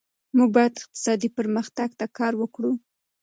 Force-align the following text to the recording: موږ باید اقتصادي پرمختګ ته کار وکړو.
موږ 0.37 0.49
باید 0.55 0.73
اقتصادي 0.81 1.29
پرمختګ 1.37 1.89
ته 1.99 2.05
کار 2.17 2.33
وکړو. 2.37 2.71